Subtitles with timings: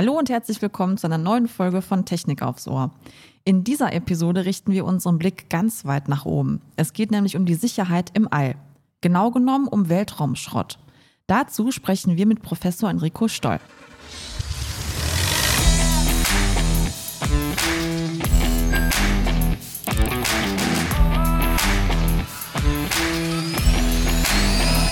[0.00, 2.90] Hallo und herzlich willkommen zu einer neuen Folge von Technik aufs Ohr.
[3.44, 6.62] In dieser Episode richten wir unseren Blick ganz weit nach oben.
[6.76, 8.54] Es geht nämlich um die Sicherheit im All.
[9.02, 10.78] Genau genommen um Weltraumschrott.
[11.26, 13.58] Dazu sprechen wir mit Professor Enrico Stoll.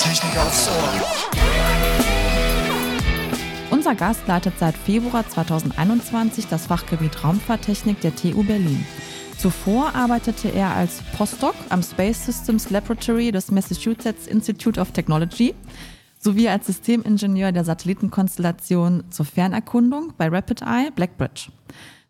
[0.01, 1.28] Technik aufs Ohr.
[3.89, 8.85] Unser Gast leitet seit Februar 2021 das Fachgebiet Raumfahrttechnik der TU Berlin.
[9.39, 15.55] Zuvor arbeitete er als Postdoc am Space Systems Laboratory des Massachusetts Institute of Technology
[16.19, 21.51] sowie als Systemingenieur der Satellitenkonstellation zur Fernerkundung bei Rapid Eye Blackbridge.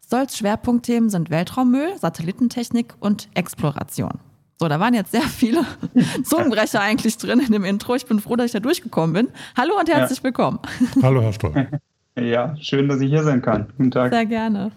[0.04, 4.18] Stolz Schwerpunktthemen sind Weltraummüll, Satellitentechnik und Exploration.
[4.60, 5.64] So, da waren jetzt sehr viele
[6.24, 7.94] Zungenbrecher eigentlich drin in dem Intro.
[7.94, 9.28] Ich bin froh, dass ich da durchgekommen bin.
[9.56, 10.24] Hallo und herzlich ja.
[10.24, 10.58] willkommen.
[11.02, 11.68] Hallo, Herr Stoll.
[12.20, 13.68] Ja, schön, dass ich hier sein kann.
[13.76, 14.12] Guten Tag.
[14.12, 14.72] Sehr gerne.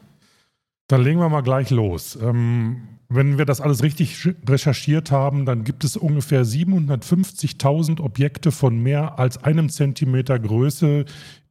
[0.88, 2.16] Dann legen wir mal gleich los.
[2.22, 8.78] Ähm, wenn wir das alles richtig recherchiert haben, dann gibt es ungefähr 750.000 Objekte von
[8.78, 11.06] mehr als einem Zentimeter Größe,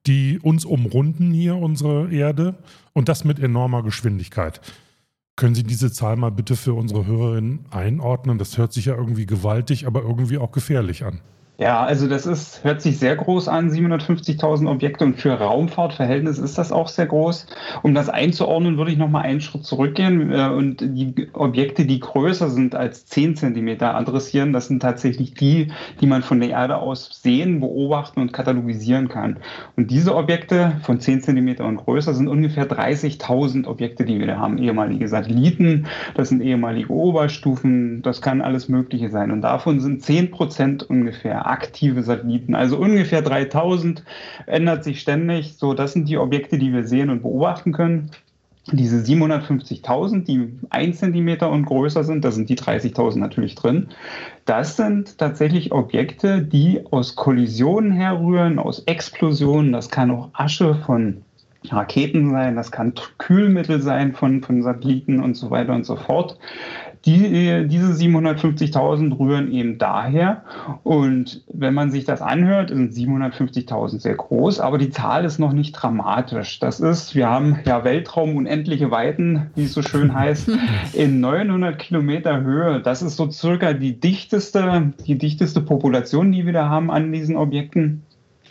[0.07, 2.55] die uns umrunden hier, unsere Erde,
[2.93, 4.61] und das mit enormer Geschwindigkeit.
[5.37, 8.39] Können Sie diese Zahl mal bitte für unsere Hörerinnen einordnen?
[8.39, 11.21] Das hört sich ja irgendwie gewaltig, aber irgendwie auch gefährlich an.
[11.61, 16.57] Ja, also das ist, hört sich sehr groß an, 750.000 Objekte und für Raumfahrtverhältnis ist
[16.57, 17.47] das auch sehr groß.
[17.83, 22.49] Um das einzuordnen, würde ich nochmal einen Schritt zurückgehen äh, und die Objekte, die größer
[22.49, 24.55] sind als 10 Zentimeter adressieren.
[24.55, 29.37] Das sind tatsächlich die, die man von der Erde aus sehen, beobachten und katalogisieren kann.
[29.77, 34.39] Und diese Objekte von 10 Zentimeter und größer sind ungefähr 30.000 Objekte, die wir da
[34.39, 34.57] haben.
[34.57, 39.31] Ehemalige Satelliten, das sind ehemalige Oberstufen, das kann alles Mögliche sein.
[39.31, 42.55] Und davon sind 10 Prozent ungefähr aktive Satelliten.
[42.55, 44.05] Also ungefähr 3000
[44.47, 45.57] ändert sich ständig.
[45.57, 48.11] So, das sind die Objekte, die wir sehen und beobachten können.
[48.73, 53.89] Diese 750.000, die 1 Zentimeter und größer sind, da sind die 30.000 natürlich drin.
[54.45, 59.73] Das sind tatsächlich Objekte, die aus Kollisionen herrühren, aus Explosionen.
[59.73, 61.23] Das kann auch Asche von
[61.69, 66.39] Raketen sein, das kann Kühlmittel sein von, von Satelliten und so weiter und so fort.
[67.07, 70.43] Die, diese 750.000 rühren eben daher.
[70.83, 75.53] Und wenn man sich das anhört, sind 750.000 sehr groß, aber die Zahl ist noch
[75.53, 76.59] nicht dramatisch.
[76.59, 80.51] Das ist, wir haben ja Weltraum unendliche Weiten, wie es so schön heißt,
[80.93, 82.81] in 900 Kilometer Höhe.
[82.81, 87.37] Das ist so circa die dichteste, die dichteste Population, die wir da haben an diesen
[87.37, 88.03] Objekten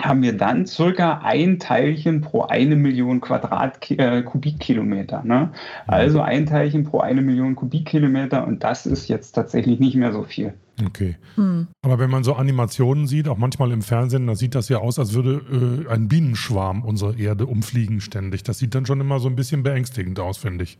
[0.01, 5.23] haben wir dann circa ein Teilchen pro eine Million Quadrat äh, Kubikkilometer.
[5.23, 5.51] Ne?
[5.87, 10.23] Also ein Teilchen pro eine Million Kubikkilometer und das ist jetzt tatsächlich nicht mehr so
[10.23, 10.53] viel.
[10.85, 11.17] Okay.
[11.35, 11.67] Hm.
[11.81, 14.97] Aber wenn man so Animationen sieht, auch manchmal im Fernsehen, da sieht das ja aus,
[14.97, 18.43] als würde äh, ein Bienenschwarm unsere Erde umfliegen ständig.
[18.43, 20.79] Das sieht dann schon immer so ein bisschen beängstigend aus, finde ich.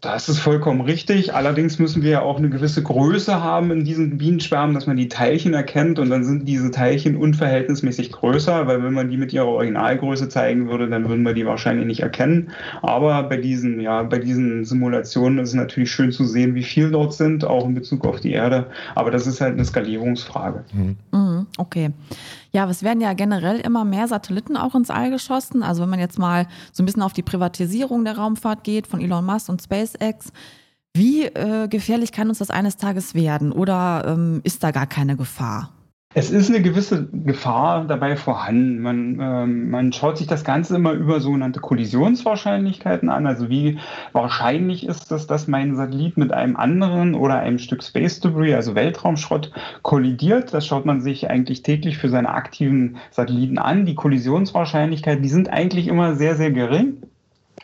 [0.00, 1.34] Das ist vollkommen richtig.
[1.34, 5.08] Allerdings müssen wir ja auch eine gewisse Größe haben in diesen Bienenschwärmen, dass man die
[5.08, 9.46] Teilchen erkennt und dann sind diese Teilchen unverhältnismäßig größer, weil wenn man die mit ihrer
[9.46, 12.52] Originalgröße zeigen würde, dann würden wir die wahrscheinlich nicht erkennen.
[12.80, 16.92] Aber bei diesen, ja, bei diesen Simulationen ist es natürlich schön zu sehen, wie viel
[16.92, 18.66] dort sind, auch in Bezug auf die Erde.
[18.94, 20.64] Aber das ist halt eine Skalierungsfrage.
[20.72, 20.96] Mhm.
[21.10, 21.90] mhm okay.
[22.50, 25.62] Ja, es werden ja generell immer mehr Satelliten auch ins All geschossen.
[25.62, 29.00] Also wenn man jetzt mal so ein bisschen auf die Privatisierung der Raumfahrt geht von
[29.00, 29.87] Elon Musk und SpaceX,
[30.94, 35.16] wie äh, gefährlich kann uns das eines Tages werden oder ähm, ist da gar keine
[35.16, 35.70] Gefahr?
[36.14, 38.80] Es ist eine gewisse Gefahr dabei vorhanden.
[38.80, 43.26] Man, ähm, man schaut sich das Ganze immer über sogenannte Kollisionswahrscheinlichkeiten an.
[43.26, 43.78] Also wie
[44.12, 48.74] wahrscheinlich ist es, dass mein Satellit mit einem anderen oder einem Stück Space Debris, also
[48.74, 50.54] Weltraumschrott, kollidiert.
[50.54, 53.84] Das schaut man sich eigentlich täglich für seine aktiven Satelliten an.
[53.84, 57.02] Die Kollisionswahrscheinlichkeiten, die sind eigentlich immer sehr, sehr gering.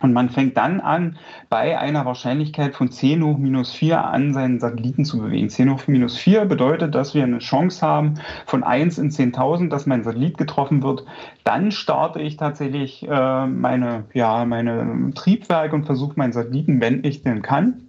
[0.04, 1.16] Und man fängt dann an,
[1.48, 5.48] bei einer Wahrscheinlichkeit von 10 hoch minus 4 an seinen Satelliten zu bewegen.
[5.48, 9.86] 10 hoch minus 4 bedeutet, dass wir eine Chance haben von 1 in 10.000, dass
[9.86, 11.06] mein Satellit getroffen wird.
[11.42, 17.22] Dann starte ich tatsächlich äh, meine, ja, meine Triebwerke und versuche meinen Satelliten, wenn ich
[17.22, 17.83] denn kann,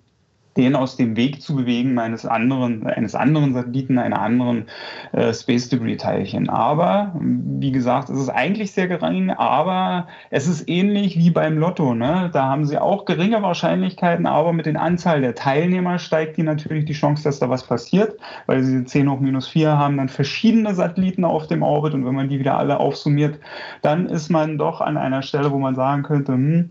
[0.58, 4.66] den aus dem Weg zu bewegen meines anderen, eines anderen Satelliten, einer anderen
[5.12, 6.50] äh, Space Debris Teilchen.
[6.50, 11.94] Aber, wie gesagt, es ist eigentlich sehr gering, aber es ist ähnlich wie beim Lotto.
[11.94, 12.30] Ne?
[12.32, 16.86] Da haben sie auch geringe Wahrscheinlichkeiten, aber mit der Anzahl der Teilnehmer steigt die natürlich
[16.86, 20.74] die Chance, dass da was passiert, weil sie 10 hoch minus 4 haben dann verschiedene
[20.74, 23.40] Satelliten auf dem Orbit und wenn man die wieder alle aufsummiert,
[23.82, 26.70] dann ist man doch an einer Stelle, wo man sagen könnte, hm,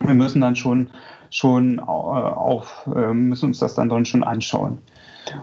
[0.00, 0.88] wir müssen dann schon
[1.34, 4.78] schon äh, auf, äh, müssen uns das dann, dann schon anschauen.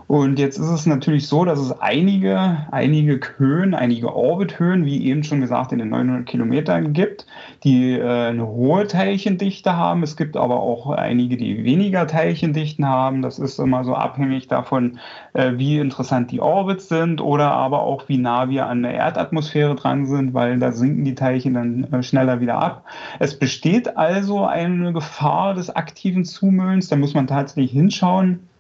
[0.07, 5.24] Und jetzt ist es natürlich so, dass es einige, einige Höhen, einige Orbithöhen, wie eben
[5.24, 7.25] schon gesagt, in den 900 Kilometern gibt,
[7.63, 10.04] die äh, eine hohe Teilchendichte haben.
[10.04, 13.22] Es gibt aber auch einige, die weniger Teilchendichten haben.
[13.22, 15.00] Das ist immer so abhängig davon,
[15.33, 19.75] äh, wie interessant die Orbits sind oder aber auch wie nah wir an der Erdatmosphäre
[19.75, 22.86] dran sind, weil da sinken die Teilchen dann äh, schneller wieder ab.
[23.19, 26.89] Es besteht also eine Gefahr des aktiven Zumüllens.
[26.89, 28.50] Da muss man tatsächlich hinschauen.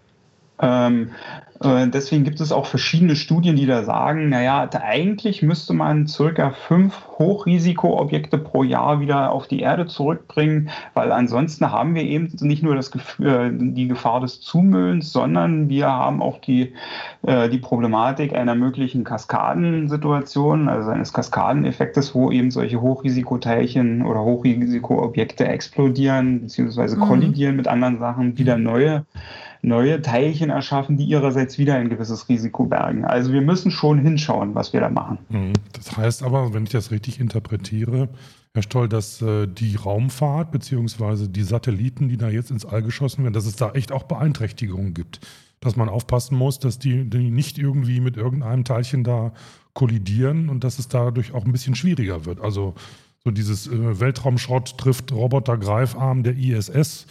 [0.61, 1.11] Ähm,
[1.63, 6.51] äh, deswegen gibt es auch verschiedene Studien, die da sagen, naja, eigentlich müsste man circa
[6.51, 12.63] fünf Hochrisikoobjekte pro Jahr wieder auf die Erde zurückbringen, weil ansonsten haben wir eben nicht
[12.63, 16.73] nur das, äh, die Gefahr des Zumüllens, sondern wir haben auch die,
[17.23, 25.47] äh, die Problematik einer möglichen Kaskadensituation, also eines Kaskadeneffektes, wo eben solche Hochrisikoteilchen oder Hochrisikoobjekte
[25.47, 26.95] explodieren bzw.
[26.95, 26.99] Mhm.
[27.01, 29.05] kollidieren mit anderen Sachen, wieder neue
[29.61, 33.05] neue Teilchen erschaffen, die ihrerseits wieder ein gewisses Risiko bergen.
[33.05, 35.19] Also wir müssen schon hinschauen, was wir da machen.
[35.29, 35.53] Mhm.
[35.73, 38.09] Das heißt aber, wenn ich das richtig interpretiere,
[38.53, 41.27] Herr Stoll, dass äh, die Raumfahrt bzw.
[41.27, 44.93] die Satelliten, die da jetzt ins All geschossen werden, dass es da echt auch Beeinträchtigungen
[44.93, 45.21] gibt.
[45.61, 49.31] Dass man aufpassen muss, dass die, die nicht irgendwie mit irgendeinem Teilchen da
[49.73, 52.41] kollidieren und dass es dadurch auch ein bisschen schwieriger wird.
[52.41, 52.73] Also
[53.23, 57.05] so dieses äh, Weltraumschrott trifft Roboter-Greifarm der ISS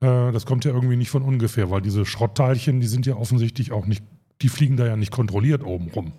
[0.00, 3.72] äh, das kommt ja irgendwie nicht von ungefähr, weil diese Schrottteilchen, die sind ja offensichtlich
[3.72, 4.04] auch nicht,
[4.42, 6.12] die fliegen da ja nicht kontrolliert oben rum.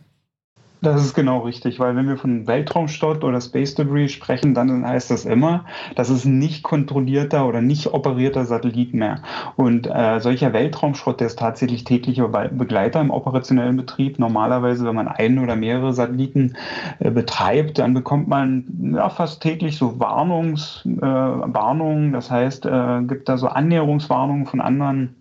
[0.81, 5.09] Das ist genau richtig, weil wenn wir von Weltraumstott oder Space Debris sprechen, dann heißt
[5.09, 5.65] das immer,
[5.95, 9.23] das ist nicht kontrollierter oder nicht operierter Satellit mehr.
[9.55, 14.19] Und äh, solcher Weltraumschrott, der ist tatsächlich täglicher Begleiter im operationellen Betrieb.
[14.19, 16.55] Normalerweise, wenn man einen oder mehrere Satelliten
[16.99, 22.13] äh, betreibt, dann bekommt man ja, fast täglich so Warnungs, äh, Warnungen.
[22.13, 25.16] Das heißt, äh, gibt da so Annäherungswarnungen von anderen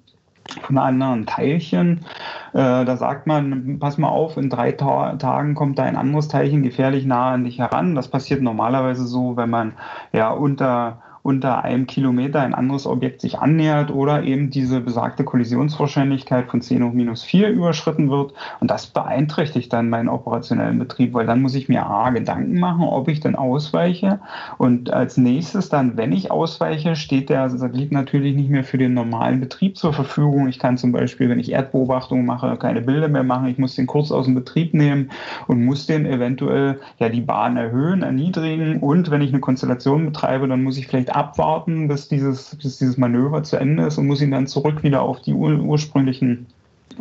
[0.60, 2.04] von anderen Teilchen.
[2.52, 6.28] Äh, da sagt man, pass mal auf, in drei Ta Tagen kommt da ein anderes
[6.28, 7.94] Teilchen gefährlich nah an dich heran.
[7.94, 9.74] Das passiert normalerweise so, wenn man
[10.12, 16.48] ja unter unter einem Kilometer ein anderes Objekt sich annähert oder eben diese besagte Kollisionswahrscheinlichkeit
[16.48, 18.32] von 10 hoch minus 4 überschritten wird.
[18.60, 22.84] Und das beeinträchtigt dann meinen operationellen Betrieb, weil dann muss ich mir A, Gedanken machen,
[22.84, 24.20] ob ich denn ausweiche.
[24.56, 28.94] Und als nächstes dann, wenn ich ausweiche, steht der Satellit natürlich nicht mehr für den
[28.94, 30.46] normalen Betrieb zur Verfügung.
[30.46, 33.48] Ich kann zum Beispiel, wenn ich Erdbeobachtungen mache, keine Bilder mehr machen.
[33.48, 35.10] Ich muss den kurz aus dem Betrieb nehmen
[35.48, 38.78] und muss den eventuell ja die Bahn erhöhen, erniedrigen.
[38.78, 42.98] Und wenn ich eine Konstellation betreibe, dann muss ich vielleicht abwarten, bis dieses, bis dieses
[42.98, 46.46] Manöver zu Ende ist und muss ihn dann zurück wieder auf die ur ursprünglichen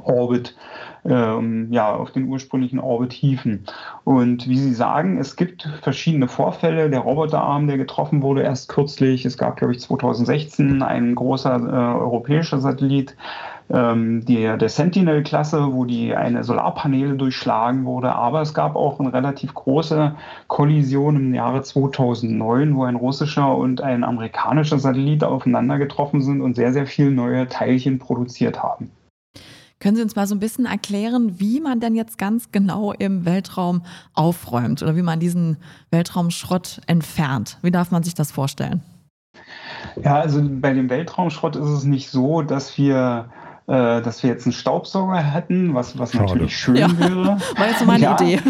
[0.04, 0.56] Orbit,
[1.06, 3.66] ähm, ja, auf den ursprünglichen Orbit hieven.
[4.04, 6.90] Und wie Sie sagen, es gibt verschiedene Vorfälle.
[6.90, 9.26] Der Roboterarm, der getroffen wurde, erst kürzlich.
[9.26, 13.16] Es gab, glaube ich, 2016 ein großer äh, europäischer Satellit,
[13.70, 18.14] ähm, der, der Sentinel-Klasse, wo die eine Solarpaneele durchschlagen wurde.
[18.14, 20.16] Aber es gab auch eine relativ große
[20.48, 26.56] Kollision im Jahre 2009, wo ein russischer und ein amerikanischer Satellit aufeinander getroffen sind und
[26.56, 28.92] sehr, sehr viele neue Teilchen produziert haben.
[29.80, 33.26] Können Sie uns mal so ein bisschen erklären, wie man denn jetzt ganz genau im
[33.26, 33.82] Weltraum
[34.14, 35.58] aufräumt oder wie man diesen
[35.92, 37.60] Weltraumschrott entfernt?
[37.62, 38.82] Wie darf man sich das vorstellen?
[40.02, 43.30] Ja, also bei dem Weltraumschrott ist es nicht so, dass wir
[43.68, 47.00] äh, dass wir jetzt einen Staubsauger hätten, was, was natürlich schön ja.
[47.00, 47.38] wäre.
[47.58, 48.40] War jetzt so meine ja, Idee.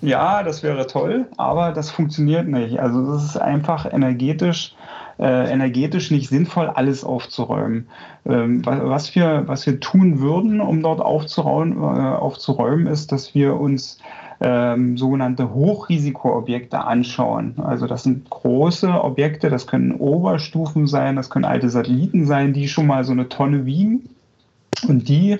[0.00, 2.78] Ja, das wäre toll, aber das funktioniert nicht.
[2.78, 4.74] Also es ist einfach energetisch,
[5.18, 7.88] äh, energetisch nicht sinnvoll, alles aufzuräumen.
[8.26, 13.58] Ähm, was, wir, was wir tun würden, um dort aufzuräumen, äh, aufzuräumen ist, dass wir
[13.58, 13.98] uns
[14.42, 17.54] ähm, sogenannte Hochrisikoobjekte anschauen.
[17.64, 22.68] Also das sind große Objekte, das können Oberstufen sein, das können alte Satelliten sein, die
[22.68, 24.10] schon mal so eine Tonne wiegen.
[24.88, 25.38] Und die,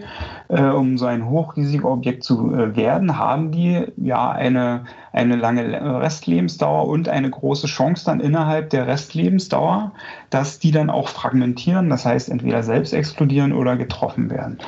[0.48, 6.88] äh, um so ein Hochrisikoobjekt zu äh, werden, haben die ja eine, eine lange Restlebensdauer
[6.88, 9.92] und eine große Chance dann innerhalb der Restlebensdauer,
[10.30, 14.58] dass die dann auch fragmentieren, das heißt entweder selbst explodieren oder getroffen werden.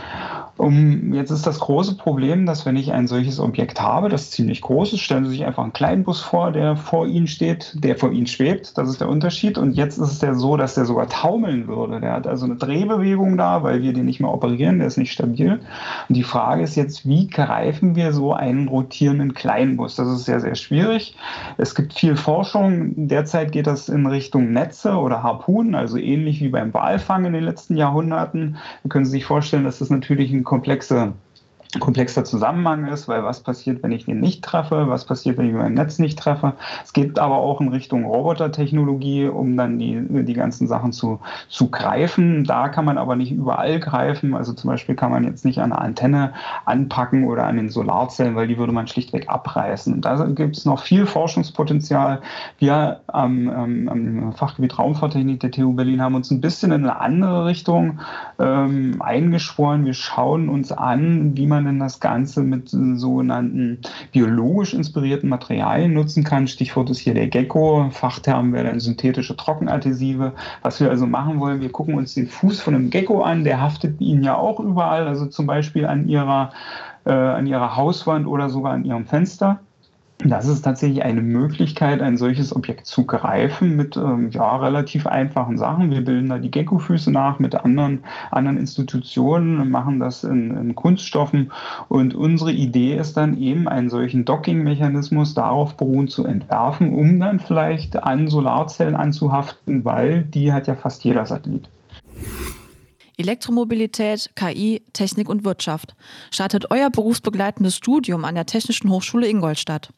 [0.59, 4.63] Um, jetzt ist das große Problem, dass wenn ich ein solches Objekt habe, das ziemlich
[4.63, 7.97] groß ist, stellen Sie sich einfach einen kleinen Bus vor, der vor Ihnen steht, der
[7.97, 8.79] vor Ihnen schwebt.
[8.79, 9.59] Das ist der Unterschied.
[9.59, 12.01] Und jetzt ist es ja so, dass der sogar taumeln würde.
[12.01, 15.13] Der hat also eine Drehbewegung da, weil wir den nicht mehr operieren, der ist nicht
[15.13, 15.61] stabil.
[16.09, 19.97] Und die Frage ist jetzt, wie greifen wir so einen rotierenden Kleinbus?
[19.97, 21.17] Das ist sehr, sehr schwierig.
[21.59, 22.95] Es gibt viel Forschung.
[23.09, 27.45] Derzeit geht das in Richtung Netze oder Harpunen, also ähnlich wie beim Walfang in den
[27.45, 28.57] letzten Jahrhunderten.
[28.83, 31.13] Da können Sie sich vorstellen, dass das natürlich ein komplexe
[31.79, 35.55] komplexer Zusammenhang ist, weil was passiert, wenn ich den nicht treffe, was passiert, wenn ich
[35.55, 36.55] mein Netz nicht treffe.
[36.85, 41.71] Es geht aber auch in Richtung Robotertechnologie, um dann die, die ganzen Sachen zu, zu
[41.71, 42.45] greifen.
[42.45, 44.35] Da kann man aber nicht überall greifen.
[44.35, 46.33] Also zum Beispiel kann man jetzt nicht an der Antenne
[46.65, 50.01] anpacken oder an den Solarzellen, weil die würde man schlichtweg abreißen.
[50.01, 52.21] Da gibt es noch viel Forschungspotenzial.
[52.59, 57.01] Wir am, am, am Fachgebiet Raumfahrttechnik der TU Berlin haben uns ein bisschen in eine
[57.01, 58.01] andere Richtung
[58.39, 59.85] ähm, eingeschworen.
[59.85, 63.79] Wir schauen uns an, wie man denn das Ganze mit sogenannten
[64.13, 66.47] biologisch inspirierten Materialien nutzen kann.
[66.47, 67.89] Stichwort ist hier der Gecko.
[67.91, 70.33] Fachterm wäre dann synthetische Trockenadhesive.
[70.63, 73.45] Was wir also machen wollen, wir gucken uns den Fuß von einem Gecko an.
[73.45, 76.53] Der haftet Ihnen ja auch überall, also zum Beispiel an Ihrer,
[77.05, 79.61] äh, an Ihrer Hauswand oder sogar an Ihrem Fenster.
[80.19, 85.59] Das ist tatsächlich eine Möglichkeit, ein solches Objekt zu greifen mit ähm, ja, relativ einfachen
[85.59, 85.91] Sachen.
[85.91, 91.53] Wir bilden da die Gecko-Füße nach mit anderen, anderen Institutionen, machen das in, in Kunststoffen.
[91.89, 97.39] Und unsere Idee ist dann eben, einen solchen Docking-Mechanismus darauf beruhen zu entwerfen, um dann
[97.39, 101.69] vielleicht an Solarzellen anzuhaften, weil die hat ja fast jeder Satellit.
[103.19, 105.95] Elektromobilität, KI, Technik und Wirtschaft.
[106.31, 109.91] Startet euer berufsbegleitendes Studium an der Technischen Hochschule Ingolstadt.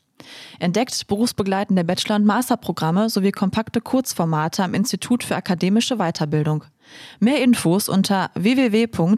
[0.59, 6.65] Entdeckt berufsbegleitende Bachelor- und Masterprogramme sowie kompakte Kurzformate am Institut für akademische Weiterbildung.
[7.21, 9.11] Mehr Infos unter www.iaw-in.de.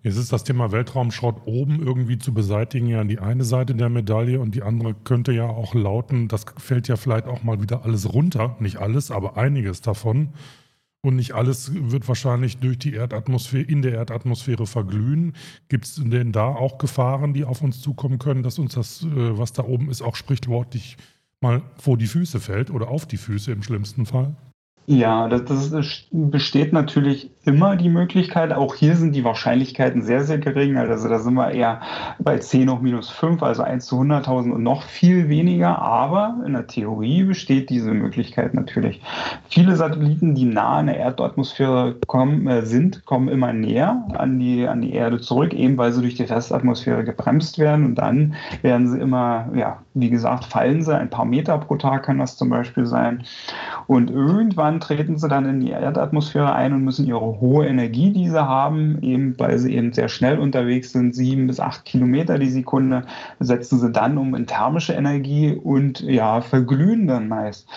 [0.00, 4.38] Jetzt ist das Thema Weltraumschrott oben irgendwie zu beseitigen ja die eine Seite der Medaille
[4.40, 8.12] und die andere könnte ja auch lauten, das fällt ja vielleicht auch mal wieder alles
[8.12, 8.56] runter.
[8.60, 10.34] Nicht alles, aber einiges davon.
[11.00, 15.34] Und nicht alles wird wahrscheinlich durch die Erdatmosphäre, in der Erdatmosphäre verglühen.
[15.68, 19.38] Gibt es denn da auch Gefahren, die auf uns zukommen können, dass uns das, äh,
[19.38, 20.96] was da oben ist, auch sprichwörtlich
[21.40, 24.34] mal vor die Füße fällt oder auf die Füße im schlimmsten Fall?
[24.90, 28.54] Ja, das, das, besteht natürlich immer die Möglichkeit.
[28.54, 30.78] Auch hier sind die Wahrscheinlichkeiten sehr, sehr gering.
[30.78, 31.82] Also da sind wir eher
[32.18, 35.78] bei 10 hoch minus 5, also 1 zu 100.000 und noch viel weniger.
[35.78, 39.02] Aber in der Theorie besteht diese Möglichkeit natürlich.
[39.50, 44.66] Viele Satelliten, die nah an der Erdatmosphäre kommen, äh, sind, kommen immer näher an die,
[44.66, 47.84] an die Erde zurück, eben weil sie durch die Restatmosphäre gebremst werden.
[47.84, 50.96] Und dann werden sie immer, ja, wie gesagt, fallen sie.
[50.96, 53.24] Ein paar Meter pro Tag kann das zum Beispiel sein.
[53.86, 58.28] Und irgendwann treten sie dann in die Erdatmosphäre ein und müssen ihre hohe Energie, die
[58.28, 62.50] sie haben, eben weil sie eben sehr schnell unterwegs sind, sieben bis acht Kilometer die
[62.50, 63.02] Sekunde,
[63.40, 67.68] setzen sie dann um in thermische Energie und ja, verglühen dann meist.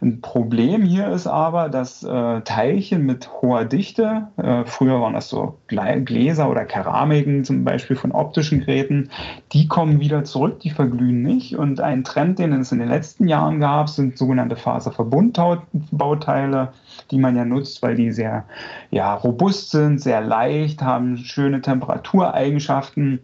[0.00, 5.28] Ein Problem hier ist aber, dass äh, Teilchen mit hoher Dichte, äh, früher waren das
[5.28, 9.10] so Gläser oder Keramiken zum Beispiel von optischen Geräten,
[9.52, 11.56] die kommen wieder zurück, die verglühen nicht.
[11.56, 16.68] Und ein Trend, den es in den letzten Jahren gab, sind sogenannte Faserverbundbauteile Materialien,
[17.10, 18.44] die man ja nutzt, weil die sehr
[18.90, 23.20] ja, robust sind, sehr leicht, haben schöne Temperatureigenschaften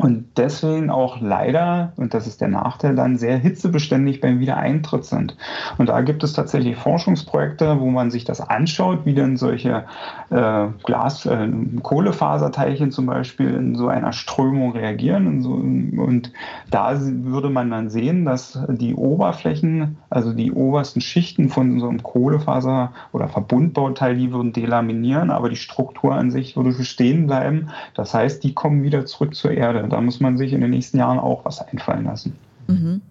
[0.00, 5.36] und deswegen auch leider, und das ist der Nachteil, dann sehr hitzebeständig beim Wiedereintritt sind.
[5.76, 9.84] Und da gibt es tatsächlich Forschungsprojekte, wo man sich das anschaut, wie denn solche
[10.30, 11.48] äh, Glas-, äh,
[11.82, 15.26] Kohlefaserteilchen zum Beispiel in so einer Strömung reagieren.
[15.26, 16.32] Und, so, und
[16.70, 22.02] da würde man dann sehen, dass die Oberflächen, also die obersten Schichten von so einem
[22.02, 27.68] Kohlefaser- oder Verbundbauteil, die würden delaminieren, aber die Struktur an sich würde bestehen bleiben.
[27.92, 30.98] Das heißt, die kommen wieder zurück zur Erde da muss man sich in den nächsten
[30.98, 32.36] Jahren auch was einfallen lassen.
[32.66, 33.02] Mhm.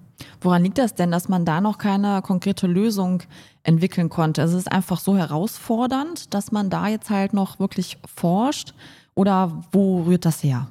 [0.42, 3.24] Woran liegt das denn, dass man da noch keine konkrete Lösung
[3.64, 4.42] entwickeln konnte?
[4.42, 8.74] Also es ist einfach so herausfordernd, dass man da jetzt halt noch wirklich forscht?
[9.16, 10.68] Oder wo rührt das her?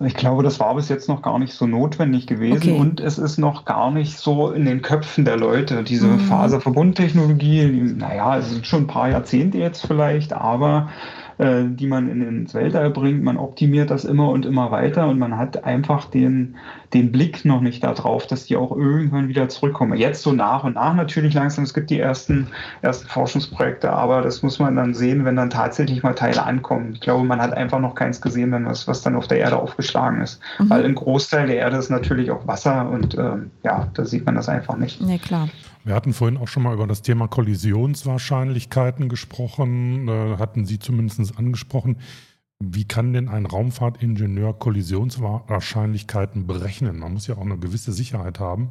[0.00, 2.78] Ich glaube, das war bis jetzt noch gar nicht so notwendig gewesen okay.
[2.78, 5.84] und es ist noch gar nicht so in den Köpfen der Leute.
[5.84, 6.20] Diese mhm.
[6.20, 10.90] Faserverbundtechnologie, naja, es sind schon ein paar Jahrzehnte jetzt vielleicht, aber
[11.38, 13.22] äh, die man in, ins Weltall bringt.
[13.22, 16.56] Man optimiert das immer und immer weiter und man hat einfach den,
[16.92, 19.98] den Blick noch nicht darauf, dass die auch irgendwann wieder zurückkommen.
[19.98, 21.64] Jetzt so nach und nach natürlich langsam.
[21.64, 22.48] Es gibt die ersten,
[22.82, 26.92] ersten Forschungsprojekte, aber das muss man dann sehen, wenn dann tatsächlich mal Teile ankommen.
[26.94, 29.56] Ich glaube, man hat einfach noch keins gesehen, wenn was, was dann auf der Erde
[29.56, 30.40] aufgeschlagen ist.
[30.58, 30.70] Mhm.
[30.70, 34.36] Weil ein Großteil der Erde ist natürlich auch Wasser und ähm, ja, da sieht man
[34.36, 35.00] das einfach nicht.
[35.00, 35.48] Nee, klar.
[35.84, 41.38] Wir hatten vorhin auch schon mal über das Thema Kollisionswahrscheinlichkeiten gesprochen, äh, hatten Sie zumindest
[41.38, 41.98] angesprochen.
[42.58, 46.98] Wie kann denn ein Raumfahrtingenieur Kollisionswahrscheinlichkeiten berechnen?
[46.98, 48.70] Man muss ja auch eine gewisse Sicherheit haben,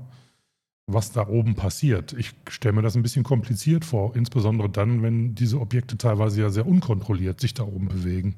[0.87, 2.13] was da oben passiert.
[2.13, 6.49] Ich stelle mir das ein bisschen kompliziert vor, insbesondere dann, wenn diese Objekte teilweise ja
[6.49, 8.37] sehr unkontrolliert sich da oben bewegen.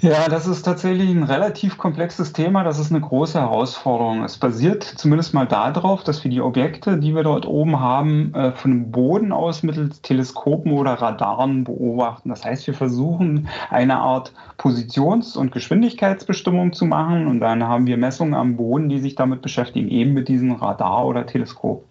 [0.00, 2.62] Ja, das ist tatsächlich ein relativ komplexes Thema.
[2.62, 4.22] Das ist eine große Herausforderung.
[4.22, 8.52] Es basiert zumindest mal darauf, dass wir die Objekte, die wir dort oben haben, äh,
[8.52, 12.28] von dem Boden aus mittels Teleskopen oder Radaren beobachten.
[12.28, 17.96] Das heißt, wir versuchen eine Art Positions- und Geschwindigkeitsbestimmung zu machen und dann haben wir
[17.96, 21.84] Messungen am Boden, die sich damit beschäftigen, eben mit diesem Radar oder Teleskop.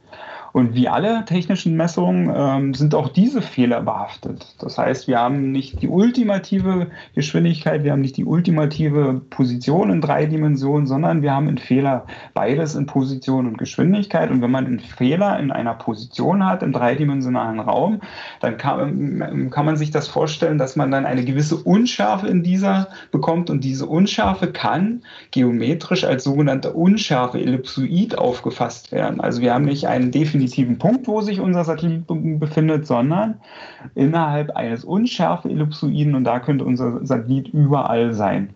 [0.54, 4.56] Und wie alle technischen Messungen ähm, sind auch diese Fehler behaftet.
[4.60, 10.02] Das heißt, wir haben nicht die ultimative Geschwindigkeit, wir haben nicht die ultimative Position in
[10.02, 14.32] drei Dimensionen, sondern wir haben einen Fehler beides in Position und Geschwindigkeit.
[14.32, 18.00] Und wenn man einen Fehler in einer Position hat, im dreidimensionalen Raum,
[18.40, 22.88] dann kann, kann man sich das vorstellen, dass man dann eine gewisse Unschärfe in dieser
[23.12, 23.50] bekommt.
[23.50, 25.02] Und diese Unschärfe kann
[25.32, 29.20] geometrisch als sogenannte Unschärfe Ellipsoid aufgefasst werden.
[29.20, 32.06] Also wir haben nicht einen definitiven definitiven Punkt, wo sich unser Satellit
[32.40, 33.36] befindet, sondern
[33.96, 38.50] innerhalb eines unschärfe Ellipsoiden und da könnte unser Satellit überall sein.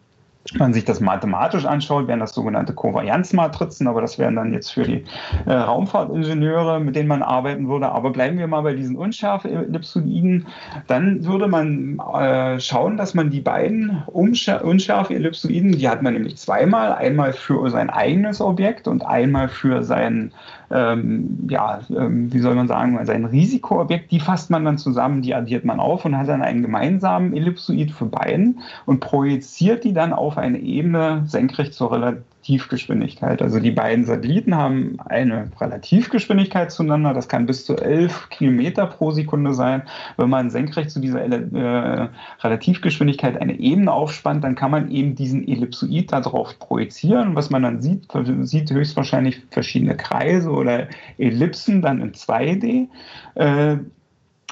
[0.53, 4.71] Wenn man sich das mathematisch anschaut, wären das sogenannte Kovarianzmatrizen, aber das wären dann jetzt
[4.71, 5.03] für die
[5.45, 7.91] äh, Raumfahrtingenieure, mit denen man arbeiten würde.
[7.91, 10.47] Aber bleiben wir mal bei diesen unscharfen Ellipsoiden,
[10.87, 16.37] dann würde man äh, schauen, dass man die beiden unscharfen Ellipsoiden, die hat man nämlich
[16.37, 20.31] zweimal, einmal für sein eigenes Objekt und einmal für sein
[20.71, 25.35] ähm, ja, ähm, wie soll man sagen, sein Risikoobjekt, die fasst man dann zusammen, die
[25.35, 30.13] addiert man auf und hat dann einen gemeinsamen Ellipsoid für beiden und projiziert die dann
[30.13, 31.91] auf eine Ebene senkrecht zur
[32.41, 33.41] Relativgeschwindigkeit.
[33.41, 39.11] Also die beiden Satelliten haben eine Relativgeschwindigkeit zueinander, das kann bis zu 11 Kilometer pro
[39.11, 39.83] Sekunde sein.
[40.17, 42.09] Wenn man senkrecht zu dieser äh,
[42.41, 47.35] Relativgeschwindigkeit eine Ebene aufspannt, dann kann man eben diesen Ellipsoid darauf projizieren.
[47.35, 48.07] Was man dann sieht,
[48.41, 52.87] sieht höchstwahrscheinlich verschiedene Kreise oder Ellipsen dann in 2D.
[53.35, 53.77] Äh,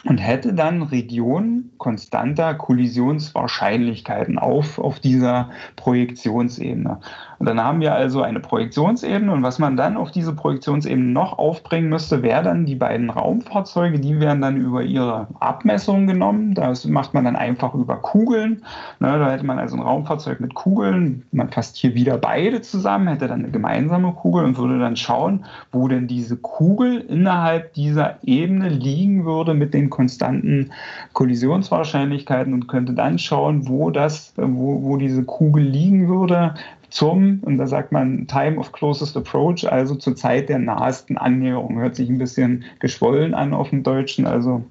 [0.06, 7.00] und hätte dann Regionen konstanter Kollisionswahrscheinlichkeiten auf, auf dieser Projektionsebene.
[7.40, 11.38] Und dann haben wir also eine Projektionsebene und was man dann auf diese Projektionsebene noch
[11.38, 16.54] aufbringen müsste, wären dann die beiden Raumfahrzeuge, die werden dann über ihre Abmessungen genommen.
[16.54, 18.64] Das macht man dann einfach über Kugeln.
[19.00, 23.08] Ne, da hätte man also ein Raumfahrzeug mit Kugeln, man fasst hier wieder beide zusammen,
[23.08, 28.18] hätte dann eine gemeinsame Kugel und würde dann schauen, wo denn diese Kugel innerhalb dieser
[28.24, 30.72] Ebene liegen würde mit den konstanten
[31.14, 36.56] Kollisionswahrscheinlichkeiten und könnte dann schauen, wo das, wo, wo diese Kugel liegen würde
[36.90, 41.78] zum, und da sagt man Time of Closest Approach, also zur Zeit der nahesten Annäherung.
[41.80, 44.64] Hört sich ein bisschen geschwollen an auf dem Deutschen, also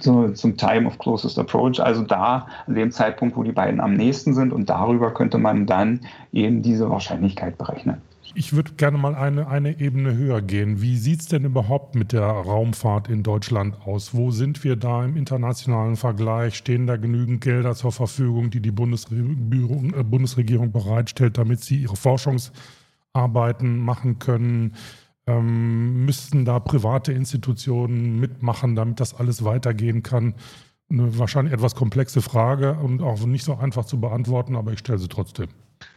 [0.00, 3.94] so, zum Time of Closest Approach, also da an dem Zeitpunkt, wo die beiden am
[3.94, 6.00] nächsten sind und darüber könnte man dann
[6.32, 7.98] eben diese Wahrscheinlichkeit berechnen.
[8.34, 10.80] Ich würde gerne mal eine, eine Ebene höher gehen.
[10.80, 14.14] Wie sieht es denn überhaupt mit der Raumfahrt in Deutschland aus?
[14.14, 16.56] Wo sind wir da im internationalen Vergleich?
[16.56, 21.96] Stehen da genügend Gelder zur Verfügung, die die Bundesregierung, äh, Bundesregierung bereitstellt, damit sie ihre
[21.96, 24.76] Forschungsarbeiten machen können?
[25.26, 30.34] Ähm, müssten da private Institutionen mitmachen, damit das alles weitergehen kann?
[30.88, 34.98] Eine wahrscheinlich etwas komplexe Frage und auch nicht so einfach zu beantworten, aber ich stelle
[34.98, 35.48] sie trotzdem.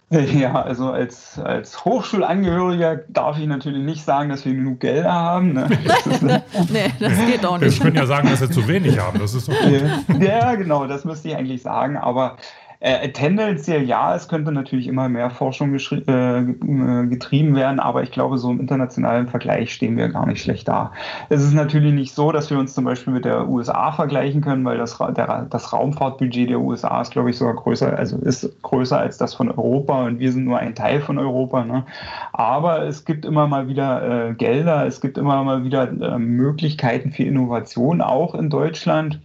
[0.36, 5.54] Ja, also als, als Hochschulangehöriger darf ich natürlich nicht sagen, dass wir genug Gelder haben.
[5.54, 5.70] Ne?
[6.06, 6.22] Das
[6.70, 7.78] nee, das geht auch nicht.
[7.78, 9.20] Wir können ja sagen, dass wir zu wenig haben.
[9.20, 10.22] Das ist doch gut.
[10.22, 11.98] Ja, genau, das müsste ich eigentlich sagen.
[11.98, 12.38] Aber
[12.80, 18.12] äh, tendenziell ja, es könnte natürlich immer mehr Forschung äh, äh, getrieben werden, aber ich
[18.12, 20.92] glaube, so im internationalen Vergleich stehen wir gar nicht schlecht da.
[21.30, 24.66] Es ist natürlich nicht so, dass wir uns zum Beispiel mit der USA vergleichen können,
[24.66, 29.00] weil das, der, das Raumfahrtbudget der USA ist, glaube ich, sogar größer, also ist größer
[29.00, 31.64] als das von Europa und wir sind nur ein Teil von Europa.
[31.64, 31.86] Ne?
[32.34, 37.12] Aber es gibt immer mal wieder äh, Gelder, es gibt immer mal wieder äh, Möglichkeiten
[37.12, 39.20] für Innovation, auch in Deutschland.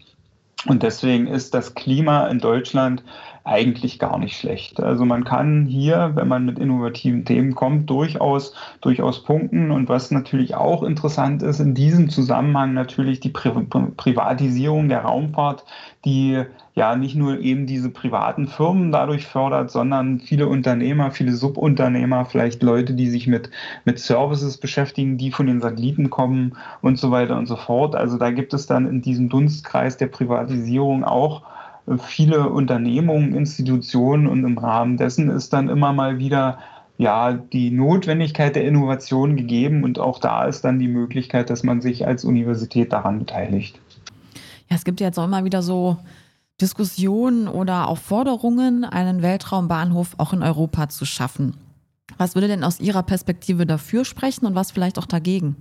[0.67, 3.03] Und deswegen ist das Klima in Deutschland
[3.44, 4.81] eigentlich gar nicht schlecht.
[4.81, 9.70] Also man kann hier, wenn man mit innovativen Themen kommt, durchaus, durchaus punkten.
[9.70, 13.50] Und was natürlich auch interessant ist, in diesem Zusammenhang natürlich die Pri
[13.96, 15.64] Privatisierung der Raumfahrt,
[16.05, 16.42] die
[16.74, 22.62] ja nicht nur eben diese privaten Firmen dadurch fördert, sondern viele Unternehmer, viele Subunternehmer, vielleicht
[22.62, 23.50] Leute, die sich mit,
[23.85, 27.96] mit Services beschäftigen, die von den Satelliten kommen und so weiter und so fort.
[27.96, 31.42] Also da gibt es dann in diesem Dunstkreis der Privatisierung auch
[31.99, 36.59] viele Unternehmungen, Institutionen und im Rahmen dessen ist dann immer mal wieder
[36.99, 41.81] ja, die Notwendigkeit der Innovation gegeben und auch da ist dann die Möglichkeit, dass man
[41.81, 43.81] sich als Universität daran beteiligt.
[44.69, 45.97] Ja, es gibt ja jetzt auch immer wieder so
[46.61, 51.57] Diskussionen oder auch Forderungen, einen Weltraumbahnhof auch in Europa zu schaffen.
[52.19, 55.57] Was würde denn aus Ihrer Perspektive dafür sprechen und was vielleicht auch dagegen?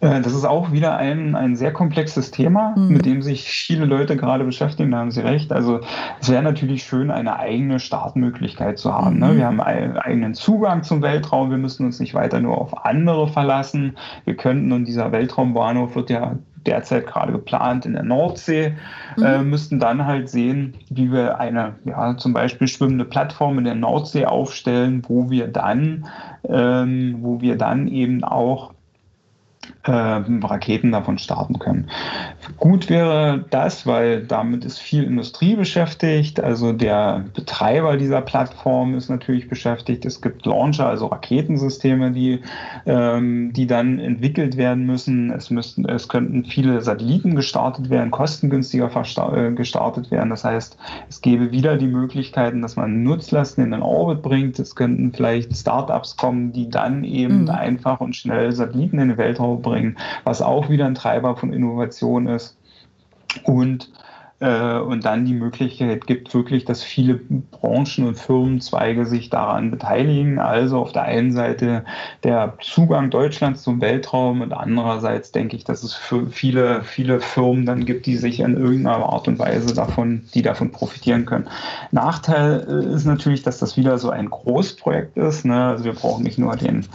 [0.00, 2.88] Äh, das ist auch wieder ein, ein sehr komplexes Thema, mhm.
[2.88, 5.52] mit dem sich viele Leute gerade beschäftigen, da haben Sie recht.
[5.52, 5.80] Also
[6.20, 9.18] es wäre natürlich schön, eine eigene Startmöglichkeit zu haben.
[9.18, 9.28] Ne?
[9.28, 9.36] Mhm.
[9.36, 13.28] Wir haben einen eigenen Zugang zum Weltraum, wir müssen uns nicht weiter nur auf andere
[13.28, 13.96] verlassen.
[14.24, 18.74] Wir könnten, und dieser Weltraumbahnhof wird ja derzeit gerade geplant in der Nordsee,
[19.16, 19.24] mhm.
[19.24, 23.74] äh, müssten dann halt sehen, wie wir eine, ja, zum Beispiel schwimmende Plattform in der
[23.74, 26.06] Nordsee aufstellen, wo wir dann,
[26.44, 28.72] ähm, wo wir dann eben auch
[29.77, 31.88] äh, Raketen davon starten können.
[32.58, 36.40] Gut wäre das, weil damit ist viel Industrie beschäftigt.
[36.40, 40.04] Also der Betreiber dieser Plattform ist natürlich beschäftigt.
[40.04, 42.40] Es gibt Launcher, also Raketensysteme, die,
[42.86, 45.30] ähm, die dann entwickelt werden müssen.
[45.30, 48.90] Es, müssten, es könnten viele Satelliten gestartet werden, kostengünstiger
[49.34, 50.30] äh, gestartet werden.
[50.30, 50.76] Das heißt,
[51.08, 54.58] es gäbe wieder die Möglichkeiten, dass man Nutzlasten in den Orbit bringt.
[54.58, 57.50] Es könnten vielleicht Startups kommen, die dann eben mhm.
[57.50, 59.77] einfach und schnell Satelliten in den Weltraum bringen,
[60.24, 62.56] was auch wieder ein Treiber von Innovation ist.
[63.44, 63.90] Und
[64.40, 70.38] und dann die Möglichkeit gibt wirklich, dass viele Branchen und Firmenzweige sich daran beteiligen.
[70.38, 71.84] Also auf der einen Seite
[72.22, 77.66] der Zugang Deutschlands zum Weltraum und andererseits denke ich, dass es für viele, viele Firmen
[77.66, 81.48] dann gibt, die sich in irgendeiner Art und Weise davon, die davon profitieren können.
[81.90, 85.46] Nachteil äh, ist natürlich, dass das wieder so ein Großprojekt ist.
[85.46, 85.64] Ne?
[85.64, 86.86] Also wir brauchen nicht nur den,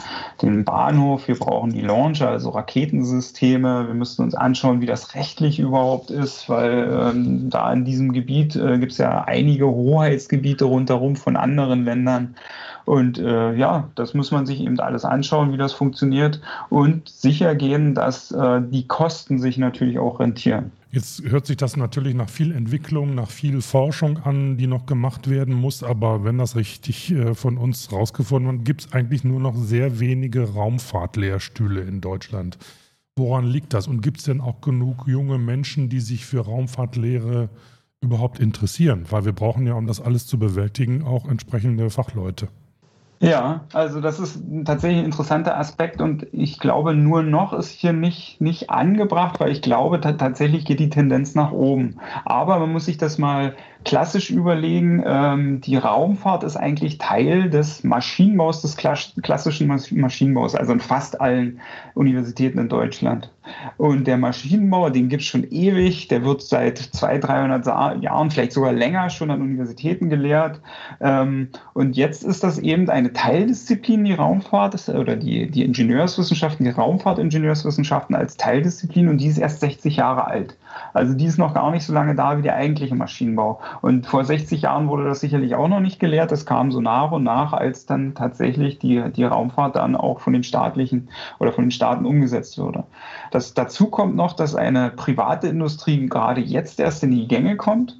[0.42, 3.88] den Bahnhof, wir brauchen die Launcher, also Raketensysteme.
[3.88, 8.56] Wir müssen uns anschauen, wie das rechtlich überhaupt ist, weil ähm, da in diesem Gebiet
[8.56, 12.36] äh, gibt es ja einige Hoheitsgebiete rundherum von anderen Ländern.
[12.86, 17.56] Und äh, ja, das muss man sich eben alles anschauen, wie das funktioniert und sicher
[17.56, 20.72] gehen, dass äh, die Kosten sich natürlich auch rentieren.
[20.92, 25.28] Jetzt hört sich das natürlich nach viel Entwicklung, nach viel Forschung an, die noch gemacht
[25.28, 25.82] werden muss.
[25.82, 30.00] Aber wenn das richtig äh, von uns rausgefunden wird, gibt es eigentlich nur noch sehr
[30.00, 32.60] wenige Raumfahrtlehrstühle in Deutschland.
[33.16, 33.88] Woran liegt das?
[33.88, 37.50] Und gibt es denn auch genug junge Menschen, die sich für Raumfahrtlehre
[38.02, 39.06] überhaupt interessieren?
[39.10, 42.50] Weil wir brauchen ja, um das alles zu bewältigen, auch entsprechende Fachleute.
[43.22, 47.94] Ja, also das ist tatsächlich ein interessanter Aspekt und ich glaube, nur noch ist hier
[47.94, 52.02] nicht, nicht angebracht, weil ich glaube, tatsächlich geht die Tendenz nach oben.
[52.26, 57.84] Aber man muss sich das mal klassisch überlegen, ähm, die Raumfahrt ist eigentlich Teil des
[57.86, 61.62] Maschinenbaus, des klassischen Maschinenbaus, also in fast allen
[61.96, 63.33] Universitäten in Deutschland.
[63.78, 68.54] Und der Maschinenbau, den gibt es schon ewig, der wird seit 200, 300 Jahren, vielleicht
[68.54, 70.62] sogar länger schon an Universitäten gelehrt.
[71.02, 76.72] Ähm, und jetzt ist das eben eine Teildisziplin, die Raumfahrt, oder die, die Ingenieurswissenschaften, die
[76.72, 80.58] Raumfahrtingenieurswissenschaften als Teildisziplin und die ist erst 60 Jahre alt.
[80.94, 83.60] Also die ist noch gar nicht so lange da wie der eigentliche Maschinenbau.
[83.82, 86.32] Und vor 60 Jahren wurde das sicherlich auch noch nicht gelehrt.
[86.32, 90.34] Das kam so nach und nach, als dann tatsächlich die, die Raumfahrt dann auch von
[90.34, 92.84] den staatlichen oder von den Staaten umgesetzt wurde.
[93.34, 98.00] Das, dazu kommt noch, dass eine private Industrie gerade jetzt erst in die Gänge kommt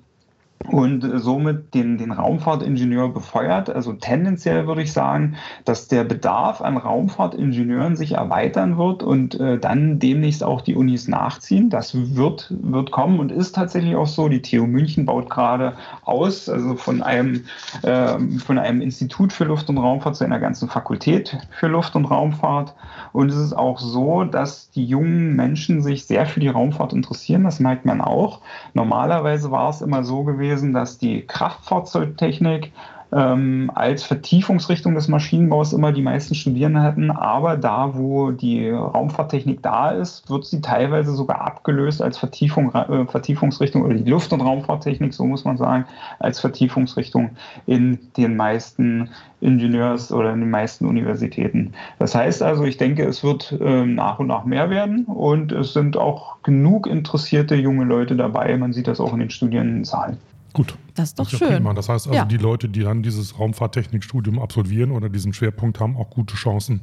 [0.70, 3.70] und somit den, den Raumfahrtingenieur befeuert.
[3.70, 9.60] Also tendenziell würde ich sagen, dass der Bedarf an Raumfahrtingenieuren sich erweitern wird und äh,
[9.60, 11.70] dann demnächst auch die Unis nachziehen.
[11.70, 14.30] Das wird, wird kommen und ist tatsächlich auch so.
[14.30, 15.74] Die TU München baut gerade
[16.06, 17.44] aus, also von einem,
[17.82, 22.06] äh, von einem Institut für Luft- und Raumfahrt zu einer ganzen Fakultät für Luft- und
[22.06, 22.74] Raumfahrt.
[23.12, 27.44] Und es ist auch so, dass die jungen Menschen sich sehr für die Raumfahrt interessieren.
[27.44, 28.42] Das merkt man auch.
[28.74, 32.72] Normalerweise war es immer so gewesen, gewesen, dass die Kraftfahrzeugtechnik
[33.14, 37.12] ähm, als Vertiefungsrichtung des Maschinenbaus immer die meisten Studierenden hatten.
[37.12, 43.06] Aber da, wo die Raumfahrttechnik da ist, wird sie teilweise sogar abgelöst als Vertiefung, äh,
[43.06, 45.86] Vertiefungsrichtung oder die Luft- und Raumfahrttechnik, so muss man sagen,
[46.20, 47.32] als Vertiefungsrichtung
[47.68, 49.10] in den meisten
[49.42, 51.74] Ingenieurs- oder in den meisten Universitäten.
[52.00, 55.74] Das heißt also, ich denke, es wird äh, nach und nach mehr werden und es
[55.74, 58.58] sind auch genug interessierte junge Leute dabei.
[58.58, 60.18] Man sieht das auch in den Studierendenzahlen.
[60.54, 60.76] Gut.
[60.94, 61.64] Das ist doch das ist schön.
[61.64, 62.26] Ja das heißt also, ja.
[62.26, 66.82] die Leute, die dann dieses Raumfahrttechnikstudium absolvieren oder diesen Schwerpunkt haben, auch gute Chancen,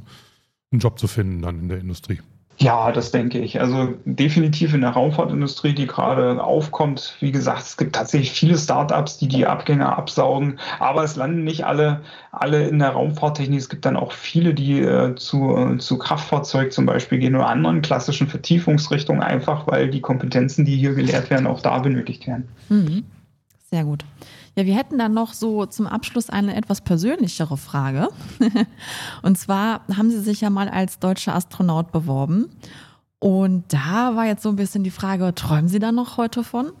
[0.71, 2.19] einen Job zu finden dann in der Industrie.
[2.61, 3.59] Ja, das denke ich.
[3.59, 7.15] Also definitiv in der Raumfahrtindustrie, die gerade aufkommt.
[7.19, 11.65] Wie gesagt, es gibt tatsächlich viele Startups, die die Abgänge absaugen, aber es landen nicht
[11.65, 13.57] alle, alle in der Raumfahrttechnik.
[13.57, 17.47] Es gibt dann auch viele, die äh, zu, äh, zu Kraftfahrzeug zum Beispiel gehen oder
[17.47, 22.47] anderen klassischen Vertiefungsrichtungen, einfach weil die Kompetenzen, die hier gelehrt werden, auch da benötigt werden.
[22.69, 23.05] Mhm.
[23.73, 24.03] Sehr gut.
[24.55, 28.09] Ja, wir hätten dann noch so zum Abschluss eine etwas persönlichere Frage.
[29.21, 32.49] und zwar haben Sie sich ja mal als deutscher Astronaut beworben.
[33.19, 36.73] Und da war jetzt so ein bisschen die Frage, träumen Sie da noch heute von?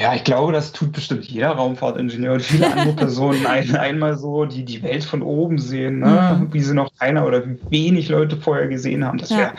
[0.00, 4.44] Ja, ich glaube, das tut bestimmt jeder Raumfahrtingenieur und viele andere Personen ein, einmal so,
[4.44, 6.38] die die Welt von oben sehen, ne?
[6.38, 6.54] Mhm.
[6.54, 9.18] wie sie noch keiner oder wie wenig Leute vorher gesehen haben.
[9.18, 9.52] Das wäre Ja.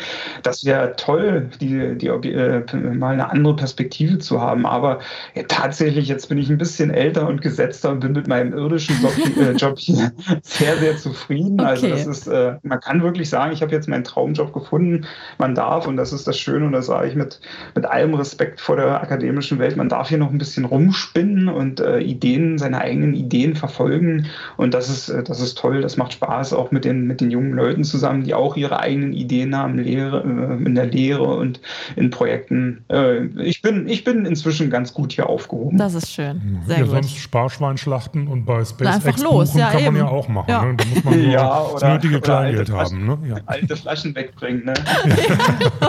[0.44, 4.66] das wäre toll, die, die, äh, mal eine andere Perspektive zu haben.
[4.66, 5.00] Aber
[5.36, 8.96] ja, tatsächlich, jetzt bin ich ein bisschen älter und gesetzter und bin mit meinem irdischen
[9.02, 11.60] Job, äh, Job hier sehr, sehr zufrieden.
[11.60, 11.96] Also Okay.
[11.98, 15.06] das ist, äh, man kann wirklich sagen, ich habe jetzt meinen Traumjob gefunden.
[15.38, 17.42] Man darf, und das ist das Schöne, und das sage ich mit,
[17.76, 21.80] mit allem Respekt vor der akademischen Welt, man darf hier noch ein bisschen rumspinnen und
[21.80, 24.28] äh, Ideen, seine eigenen Ideen verfolgen.
[24.58, 27.32] Und das ist, äh, das ist toll, das macht Spaß, auch mit den, mit den
[27.32, 31.60] jungen Leuten zusammen, die auch ihre eigenen Ideen haben, Lehre, äh, in der Lehre und
[31.96, 32.84] in Projekten.
[32.90, 35.78] Äh, ich, bin, ich bin inzwischen ganz gut hier aufgehoben.
[35.78, 36.60] Das ist schön.
[36.66, 36.92] Sehr ja, gut.
[36.92, 39.98] sonst Sparschwein schlachten und bei einfach SpaceX los, buchen ja, kann man eben.
[39.98, 40.50] ja auch machen.
[40.50, 40.66] Ja.
[40.66, 40.76] Ne?
[40.76, 43.06] Da muss man nur Ja, das oder- nötige oder Kleingeld alte haben.
[43.06, 43.18] Ne?
[43.30, 43.36] Ja.
[43.46, 44.66] alte Flaschen wegbringen.
[44.66, 44.74] Ne?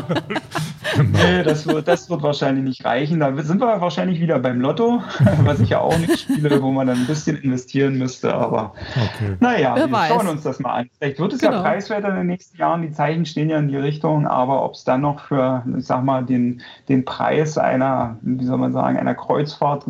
[1.12, 3.20] Nee, das wird, das wird wahrscheinlich nicht reichen.
[3.20, 5.02] Da sind wir wahrscheinlich wieder beim Lotto,
[5.44, 8.34] was ich ja auch nicht spiele, wo man dann ein bisschen investieren müsste.
[8.34, 9.36] Aber Okay.
[9.40, 10.08] naja, Wer wir weiß.
[10.08, 10.90] schauen uns das mal an.
[10.98, 11.52] Vielleicht wird es Genau.
[11.54, 12.82] ja preiswerter in den nächsten Jahren.
[12.82, 14.26] Die Zeichen stehen ja in die Richtung.
[14.26, 18.58] Aber ob es dann noch für, ich sag mal, den, den Preis einer, wie soll
[18.58, 19.84] man sagen, einer Kreuzfahrt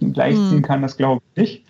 [0.00, 0.62] gleichziehen Mhm.
[0.62, 1.64] kann, das glaube ich nicht.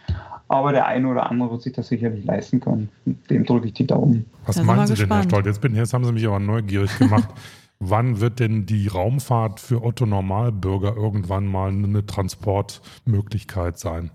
[0.49, 2.91] Aber der eine oder andere wird sich das sicherlich leisten können.
[3.31, 4.27] Dem drücke ich die Daumen.
[4.47, 5.25] Was meinen wir Sie denn, Herr gespannt.
[5.31, 5.47] Stoll?
[5.47, 7.29] Jetzt, bin, jetzt haben Sie mich aber neugierig gemacht.
[7.87, 14.11] Wann wird denn die Raumfahrt für Otto Normalbürger irgendwann mal eine Transportmöglichkeit sein?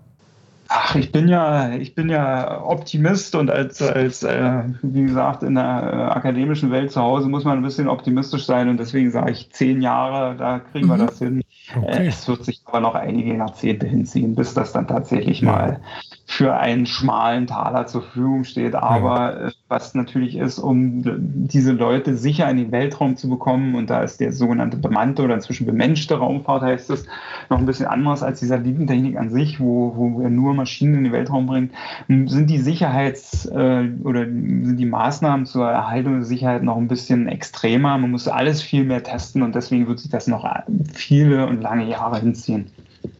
[0.72, 5.56] Ach, ich bin ja, ich bin ja Optimist und als, als äh, wie gesagt, in
[5.56, 9.32] der äh, akademischen Welt zu Hause muss man ein bisschen optimistisch sein und deswegen sage
[9.32, 11.06] ich zehn Jahre, da kriegen wir Mhm.
[11.06, 11.42] das hin.
[11.76, 12.04] Okay.
[12.04, 15.50] Äh, es wird sich aber noch einige Jahrzehnte hinziehen, bis das dann tatsächlich Ja.
[15.52, 15.80] mal
[16.30, 18.76] für einen schmalen Taler zur Verfügung steht.
[18.76, 21.02] Aber äh, was natürlich ist, um
[21.48, 25.34] diese Leute sicher in den Weltraum zu bekommen, und da ist der sogenannte bemannte oder
[25.34, 27.04] inzwischen bemenschte Raumfahrt, heißt es,
[27.50, 31.04] noch ein bisschen anders als die Satellitentechnik an sich, wo, wo wir nur Maschinen in
[31.04, 31.72] den Weltraum bringen,
[32.06, 37.26] sind die Sicherheits- äh, oder sind die Maßnahmen zur Erhaltung der Sicherheit noch ein bisschen
[37.26, 37.98] extremer.
[37.98, 40.62] Man muss alles viel mehr testen und deswegen wird sich das noch äh,
[40.94, 42.70] viele und lange Jahre hinziehen.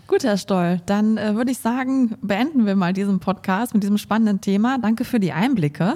[0.07, 3.97] Gut, Herr Stoll, dann äh, würde ich sagen, beenden wir mal diesen Podcast mit diesem
[3.99, 4.79] spannenden Thema.
[4.79, 5.95] Danke für die Einblicke.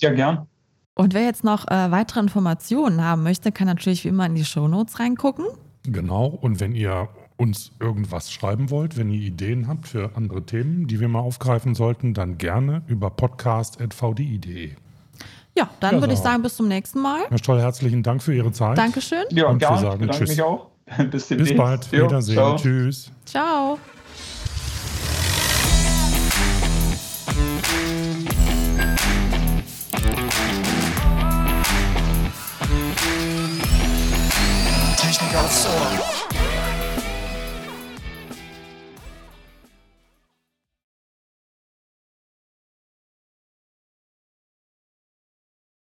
[0.00, 0.46] Ja, gern.
[0.94, 4.44] Und wer jetzt noch äh, weitere Informationen haben möchte, kann natürlich wie immer in die
[4.44, 5.44] Shownotes reingucken.
[5.84, 6.26] Genau.
[6.26, 10.98] Und wenn ihr uns irgendwas schreiben wollt, wenn ihr Ideen habt für andere Themen, die
[11.00, 14.70] wir mal aufgreifen sollten, dann gerne über podcast.vdi.de.
[15.56, 17.20] Ja, dann Ja, würde ich sagen, bis zum nächsten Mal.
[17.28, 18.76] Herr Stoll, herzlichen Dank für Ihre Zeit.
[18.76, 19.24] Dankeschön.
[19.30, 19.78] Ja, Und wir gern.
[19.78, 20.30] sagen Ich bedanke Tschüss.
[20.30, 20.70] mich auch.
[20.98, 21.56] Bis, Bis demnächst.
[21.56, 21.92] bald.
[21.92, 22.34] Jo, Wiedersehen.
[22.36, 22.56] ciao.
[22.56, 23.10] Tschüss.
[23.24, 23.78] Ciao.
[34.96, 36.25] Technik aufs Ohr.